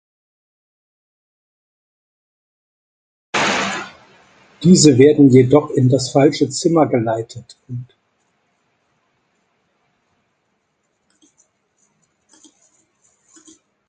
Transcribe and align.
Diese 4.63 4.97
werden 4.97 5.29
jedoch 5.29 5.69
in 5.69 5.89
das 5.89 6.09
falsche 6.09 6.49
Zimmer 6.49 6.87
geleitet. 6.87 7.55